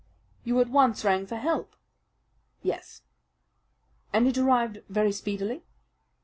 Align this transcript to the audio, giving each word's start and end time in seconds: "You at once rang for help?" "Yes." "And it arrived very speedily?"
"You 0.43 0.59
at 0.59 0.67
once 0.67 1.05
rang 1.05 1.27
for 1.27 1.35
help?" 1.35 1.75
"Yes." 2.63 3.03
"And 4.11 4.27
it 4.27 4.35
arrived 4.35 4.81
very 4.89 5.11
speedily?" 5.11 5.63